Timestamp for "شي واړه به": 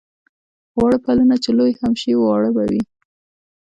2.01-2.63